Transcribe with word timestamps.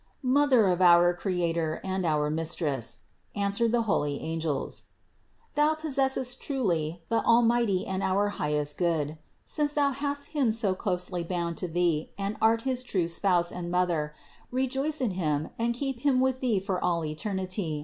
245. 0.23 0.33
"Mother 0.49 0.73
of 0.73 0.81
our 0.81 1.13
Creator 1.13 1.79
and 1.83 2.07
our 2.07 2.31
Mistress," 2.31 2.97
an 3.35 3.51
swered 3.51 3.69
the 3.69 3.83
holy 3.83 4.19
angels, 4.19 4.85
"Thou 5.53 5.75
possessest 5.75 6.41
truly 6.41 7.03
the 7.09 7.21
Al 7.23 7.43
mighty 7.43 7.85
and 7.85 8.01
our 8.01 8.29
highest 8.29 8.79
Good. 8.79 9.19
Since 9.45 9.73
Thou 9.73 9.91
hast 9.91 10.29
Him 10.29 10.51
so 10.51 10.73
closely 10.73 11.21
bound 11.23 11.57
to 11.57 11.67
Thee 11.67 12.09
and 12.17 12.35
art 12.41 12.63
his 12.63 12.81
true 12.81 13.07
Spouse 13.07 13.51
and 13.51 13.69
Mother, 13.69 14.15
rejoice 14.49 15.01
in 15.01 15.11
Him 15.11 15.49
and 15.59 15.75
keep 15.75 15.99
Him 15.99 16.19
with 16.19 16.39
Thee 16.39 16.59
for 16.59 16.83
all 16.83 17.05
eternity. 17.05 17.79